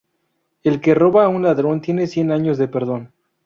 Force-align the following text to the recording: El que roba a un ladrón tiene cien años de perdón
El 0.63 0.81
que 0.81 0.95
roba 0.95 1.25
a 1.25 1.29
un 1.29 1.43
ladrón 1.43 1.79
tiene 1.79 2.07
cien 2.07 2.31
años 2.31 2.57
de 2.57 2.67
perdón 2.67 3.13